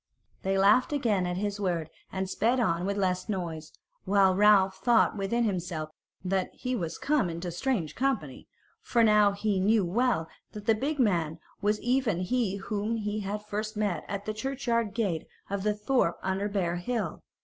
[0.41, 3.71] They laughed again at his word and sped on with less noise;
[4.03, 5.91] while Ralph thought within himself
[6.25, 8.47] that he was come into strange company,
[8.81, 13.45] for now he knew well that the big man was even he whom he had
[13.45, 17.21] first met at the churchyard gate of the thorp under Bear Hill.